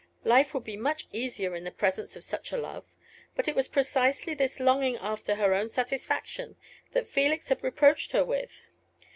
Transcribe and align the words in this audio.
Life 0.23 0.55
would 0.55 0.63
be 0.63 0.77
much 0.77 1.05
easier 1.13 1.55
in 1.55 1.63
the 1.63 1.69
presence 1.69 2.15
of 2.15 2.23
such 2.23 2.51
a 2.51 2.57
love. 2.57 2.91
But 3.35 3.47
it 3.47 3.55
was 3.55 3.67
precisely 3.67 4.33
this 4.33 4.59
longing 4.59 4.97
after 4.97 5.35
her 5.35 5.53
own 5.53 5.69
satisfaction 5.69 6.55
that 6.93 7.07
Felix 7.07 7.49
had 7.49 7.61
reproached 7.61 8.11
her 8.13 8.25
with. 8.25 8.63